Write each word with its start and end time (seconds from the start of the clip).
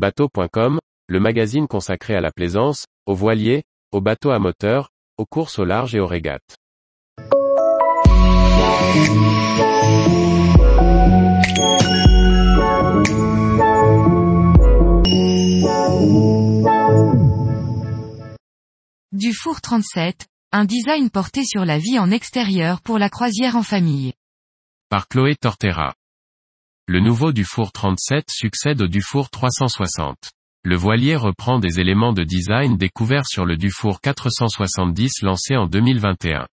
Bateau.com, 0.00 0.78
le 1.08 1.20
magazine 1.20 1.68
consacré 1.68 2.14
à 2.14 2.22
la 2.22 2.30
plaisance, 2.30 2.86
aux 3.04 3.14
voiliers, 3.14 3.64
aux 3.92 4.00
bateaux 4.00 4.30
à 4.30 4.38
moteur, 4.38 4.88
aux 5.18 5.26
courses 5.26 5.58
au 5.58 5.66
large 5.66 5.94
et 5.94 6.00
aux 6.00 6.06
régates. 6.06 6.56
Dufour 19.12 19.60
37, 19.60 20.28
un 20.52 20.64
design 20.64 21.10
porté 21.10 21.44
sur 21.44 21.66
la 21.66 21.76
vie 21.76 21.98
en 21.98 22.10
extérieur 22.10 22.80
pour 22.80 22.98
la 22.98 23.10
croisière 23.10 23.54
en 23.54 23.62
famille. 23.62 24.14
Par 24.88 25.08
Chloé 25.08 25.36
Tortera. 25.36 25.92
Le 26.92 26.98
nouveau 26.98 27.30
Dufour 27.30 27.70
37 27.70 28.30
succède 28.32 28.82
au 28.82 28.88
Dufour 28.88 29.30
360. 29.30 30.16
Le 30.64 30.74
voilier 30.74 31.14
reprend 31.14 31.60
des 31.60 31.78
éléments 31.78 32.12
de 32.12 32.24
design 32.24 32.76
découverts 32.76 33.28
sur 33.28 33.46
le 33.46 33.56
Dufour 33.56 34.00
470 34.00 35.22
lancé 35.22 35.54
en 35.56 35.68
2021. 35.68 36.48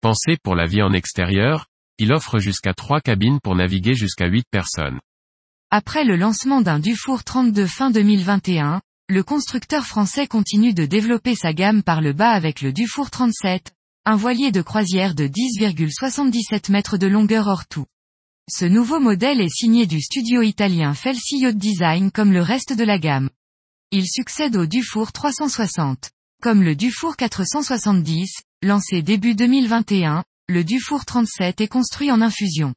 Pensé 0.00 0.36
pour 0.44 0.54
la 0.54 0.66
vie 0.66 0.80
en 0.80 0.92
extérieur, 0.92 1.66
il 1.98 2.12
offre 2.12 2.38
jusqu'à 2.38 2.72
3 2.72 3.00
cabines 3.00 3.40
pour 3.42 3.56
naviguer 3.56 3.94
jusqu'à 3.94 4.28
8 4.28 4.44
personnes. 4.48 5.00
Après 5.72 6.04
le 6.04 6.14
lancement 6.14 6.60
d'un 6.60 6.78
Dufour 6.78 7.24
32 7.24 7.66
fin 7.66 7.90
2021, 7.90 8.80
le 9.08 9.22
constructeur 9.24 9.86
français 9.86 10.28
continue 10.28 10.72
de 10.72 10.86
développer 10.86 11.34
sa 11.34 11.52
gamme 11.52 11.82
par 11.82 12.00
le 12.00 12.12
bas 12.12 12.30
avec 12.30 12.60
le 12.60 12.72
Dufour 12.72 13.10
37, 13.10 13.72
un 14.04 14.14
voilier 14.14 14.52
de 14.52 14.62
croisière 14.62 15.16
de 15.16 15.26
10,77 15.26 16.70
mètres 16.70 16.96
de 16.96 17.08
longueur 17.08 17.48
hors 17.48 17.66
tout. 17.66 17.86
Ce 18.50 18.66
nouveau 18.66 19.00
modèle 19.00 19.40
est 19.40 19.48
signé 19.48 19.86
du 19.86 20.02
studio 20.02 20.42
italien 20.42 20.92
Felsi 20.92 21.38
Yacht 21.38 21.56
Design 21.56 22.10
comme 22.10 22.30
le 22.30 22.42
reste 22.42 22.74
de 22.74 22.84
la 22.84 22.98
gamme. 22.98 23.30
Il 23.90 24.06
succède 24.06 24.54
au 24.56 24.66
Dufour 24.66 25.12
360. 25.12 26.10
Comme 26.42 26.62
le 26.62 26.76
Dufour 26.76 27.16
470, 27.16 28.42
lancé 28.62 29.00
début 29.00 29.34
2021, 29.34 30.24
le 30.50 30.62
Dufour 30.62 31.06
37 31.06 31.62
est 31.62 31.68
construit 31.68 32.12
en 32.12 32.20
infusion. 32.20 32.74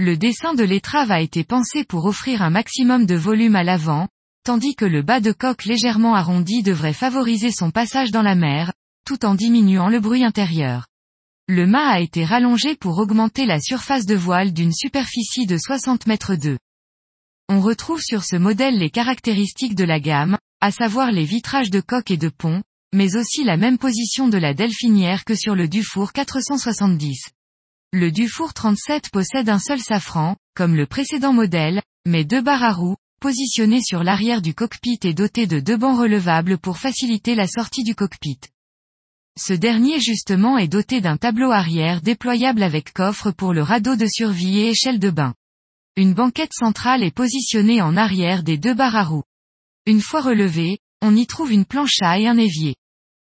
Le 0.00 0.16
dessin 0.16 0.54
de 0.54 0.64
l'étrave 0.64 1.12
a 1.12 1.20
été 1.20 1.44
pensé 1.44 1.84
pour 1.84 2.04
offrir 2.06 2.42
un 2.42 2.50
maximum 2.50 3.06
de 3.06 3.14
volume 3.14 3.54
à 3.54 3.62
l'avant, 3.62 4.08
tandis 4.42 4.74
que 4.74 4.84
le 4.84 5.02
bas 5.02 5.20
de 5.20 5.30
coque 5.30 5.66
légèrement 5.66 6.16
arrondi 6.16 6.64
devrait 6.64 6.92
favoriser 6.92 7.52
son 7.52 7.70
passage 7.70 8.10
dans 8.10 8.22
la 8.22 8.34
mer, 8.34 8.72
tout 9.06 9.24
en 9.24 9.36
diminuant 9.36 9.88
le 9.88 10.00
bruit 10.00 10.24
intérieur. 10.24 10.88
Le 11.48 11.64
mât 11.64 11.90
a 11.90 12.00
été 12.00 12.24
rallongé 12.24 12.74
pour 12.74 12.98
augmenter 12.98 13.46
la 13.46 13.60
surface 13.60 14.04
de 14.04 14.16
voile 14.16 14.52
d'une 14.52 14.72
superficie 14.72 15.46
de 15.46 15.56
60 15.56 16.08
mètres 16.08 16.34
2. 16.34 16.58
On 17.48 17.60
retrouve 17.60 18.00
sur 18.00 18.24
ce 18.24 18.34
modèle 18.34 18.76
les 18.76 18.90
caractéristiques 18.90 19.76
de 19.76 19.84
la 19.84 20.00
gamme, 20.00 20.38
à 20.60 20.72
savoir 20.72 21.12
les 21.12 21.24
vitrages 21.24 21.70
de 21.70 21.80
coque 21.80 22.10
et 22.10 22.16
de 22.16 22.30
pont, 22.30 22.64
mais 22.92 23.14
aussi 23.14 23.44
la 23.44 23.56
même 23.56 23.78
position 23.78 24.26
de 24.26 24.38
la 24.38 24.54
delphinière 24.54 25.24
que 25.24 25.36
sur 25.36 25.54
le 25.54 25.68
Dufour 25.68 26.12
470. 26.12 27.28
Le 27.92 28.10
Dufour 28.10 28.52
37 28.52 29.10
possède 29.12 29.48
un 29.48 29.60
seul 29.60 29.78
safran, 29.78 30.34
comme 30.56 30.74
le 30.74 30.86
précédent 30.86 31.32
modèle, 31.32 31.80
mais 32.08 32.24
deux 32.24 32.42
barres 32.42 32.64
à 32.64 32.72
roues, 32.72 32.96
positionné 33.20 33.80
sur 33.82 34.02
l'arrière 34.02 34.42
du 34.42 34.52
cockpit 34.52 34.98
et 35.04 35.14
doté 35.14 35.46
de 35.46 35.60
deux 35.60 35.76
bancs 35.76 35.96
relevables 35.96 36.58
pour 36.58 36.78
faciliter 36.78 37.36
la 37.36 37.46
sortie 37.46 37.84
du 37.84 37.94
cockpit. 37.94 38.40
Ce 39.38 39.52
dernier 39.52 40.00
justement 40.00 40.56
est 40.56 40.68
doté 40.68 41.02
d'un 41.02 41.18
tableau 41.18 41.50
arrière 41.50 42.00
déployable 42.00 42.62
avec 42.62 42.92
coffre 42.94 43.30
pour 43.32 43.52
le 43.52 43.62
radeau 43.62 43.94
de 43.94 44.06
survie 44.06 44.60
et 44.60 44.70
échelle 44.70 44.98
de 44.98 45.10
bain. 45.10 45.34
Une 45.96 46.14
banquette 46.14 46.54
centrale 46.54 47.02
est 47.02 47.14
positionnée 47.14 47.82
en 47.82 47.96
arrière 47.96 48.42
des 48.42 48.56
deux 48.56 48.74
barres 48.74 48.96
à 48.96 49.04
roues. 49.04 49.24
Une 49.84 50.00
fois 50.00 50.22
relevée, 50.22 50.78
on 51.02 51.14
y 51.14 51.26
trouve 51.26 51.52
une 51.52 51.66
plancha 51.66 52.18
et 52.18 52.26
un 52.26 52.38
évier. 52.38 52.76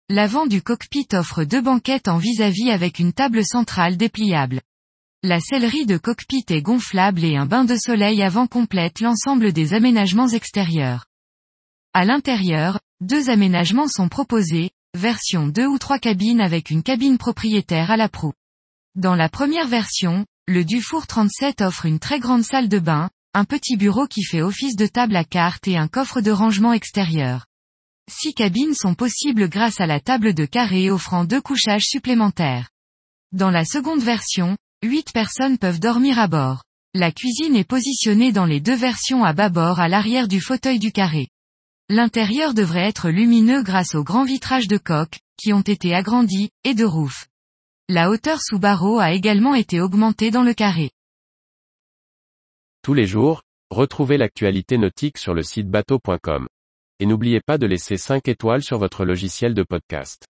L'avant 0.09 0.47
du 0.47 0.61
cockpit 0.61 1.07
offre 1.11 1.43
deux 1.43 1.61
banquettes 1.61 2.07
en 2.07 2.17
vis-à-vis 2.17 2.67
-vis 2.67 2.71
avec 2.71 2.99
une 2.99 3.11
table 3.11 3.43
centrale 3.43 3.97
dépliable. 3.97 4.61
La 5.23 5.41
sellerie 5.41 5.85
de 5.85 5.97
cockpit 5.97 6.45
est 6.47 6.61
gonflable 6.61 7.25
et 7.25 7.35
un 7.35 7.45
bain 7.45 7.65
de 7.65 7.75
soleil 7.75 8.23
avant 8.23 8.47
complète 8.47 9.01
l'ensemble 9.01 9.51
des 9.51 9.73
aménagements 9.73 10.29
extérieurs. 10.29 11.05
À 11.93 12.05
l'intérieur, 12.05 12.79
deux 13.01 13.29
aménagements 13.29 13.89
sont 13.89 14.07
proposés, 14.07 14.71
version 14.95 15.47
2 15.47 15.65
ou 15.65 15.77
3 15.77 15.99
cabines 15.99 16.41
avec 16.41 16.69
une 16.69 16.83
cabine 16.83 17.17
propriétaire 17.17 17.91
à 17.91 17.97
la 17.97 18.09
proue. 18.09 18.33
Dans 18.95 19.15
la 19.15 19.29
première 19.29 19.67
version, 19.67 20.25
le 20.47 20.65
Dufour 20.65 21.07
37 21.07 21.61
offre 21.61 21.85
une 21.85 21.99
très 21.99 22.19
grande 22.19 22.43
salle 22.43 22.69
de 22.69 22.79
bain, 22.79 23.09
un 23.33 23.45
petit 23.45 23.77
bureau 23.77 24.07
qui 24.07 24.23
fait 24.23 24.41
office 24.41 24.75
de 24.75 24.87
table 24.87 25.15
à 25.15 25.23
cartes 25.23 25.67
et 25.67 25.77
un 25.77 25.87
coffre 25.87 26.21
de 26.21 26.31
rangement 26.31 26.73
extérieur. 26.73 27.45
Six 28.09 28.33
cabines 28.33 28.73
sont 28.73 28.95
possibles 28.95 29.49
grâce 29.49 29.81
à 29.81 29.85
la 29.85 29.99
table 29.99 30.33
de 30.33 30.45
carré 30.45 30.89
offrant 30.89 31.25
deux 31.25 31.41
couchages 31.41 31.85
supplémentaires. 31.85 32.69
Dans 33.33 33.51
la 33.51 33.65
seconde 33.65 34.01
version, 34.01 34.57
8 34.83 35.11
personnes 35.11 35.57
peuvent 35.57 35.79
dormir 35.79 36.17
à 36.17 36.27
bord. 36.27 36.63
La 36.93 37.11
cuisine 37.11 37.55
est 37.55 37.67
positionnée 37.67 38.31
dans 38.31 38.45
les 38.45 38.61
deux 38.61 38.75
versions 38.75 39.23
à 39.23 39.33
bâbord 39.33 39.79
à 39.79 39.89
l'arrière 39.89 40.27
du 40.27 40.39
fauteuil 40.39 40.79
du 40.79 40.91
carré. 40.91 41.27
L'intérieur 41.89 42.53
devrait 42.53 42.85
être 42.85 43.09
lumineux 43.09 43.63
grâce 43.63 43.95
aux 43.95 44.03
grands 44.03 44.25
vitrages 44.25 44.67
de 44.67 44.77
coque, 44.77 45.19
qui 45.37 45.53
ont 45.53 45.61
été 45.61 45.95
agrandis, 45.95 46.49
et 46.65 46.73
de 46.73 46.83
roof. 46.83 47.27
La 47.87 48.09
hauteur 48.09 48.41
sous 48.41 48.59
barreau 48.59 48.99
a 48.99 49.13
également 49.13 49.55
été 49.55 49.79
augmentée 49.79 50.29
dans 50.29 50.43
le 50.43 50.53
carré. 50.53 50.91
Tous 52.81 52.93
les 52.93 53.07
jours, 53.07 53.41
retrouvez 53.69 54.17
l'actualité 54.17 54.77
nautique 54.77 55.17
sur 55.17 55.33
le 55.33 55.43
site 55.43 55.69
bateau.com. 55.69 56.47
Et 56.99 57.05
n'oubliez 57.05 57.39
pas 57.39 57.57
de 57.57 57.67
laisser 57.67 57.95
5 57.95 58.27
étoiles 58.27 58.63
sur 58.63 58.79
votre 58.79 59.05
logiciel 59.05 59.53
de 59.53 59.63
podcast. 59.63 60.25